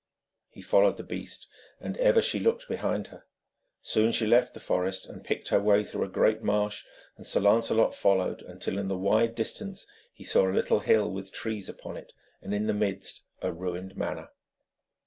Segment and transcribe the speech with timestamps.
[0.49, 1.45] He followed the beast,
[1.79, 3.27] and ever she looked behind her.
[3.81, 6.83] Soon she left the forest, and picked her way through a great marsh,
[7.17, 11.31] and Sir Lancelot followed, until in the wide distance he saw a little hill with
[11.31, 14.29] trees upon it, and in the midst a ruined manor.